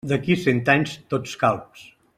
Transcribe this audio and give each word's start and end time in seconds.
D'aquí 0.11 0.35
a 0.37 0.43
cent 0.43 0.61
anys 0.75 0.95
tots 1.15 1.37
calbs. 1.45 1.85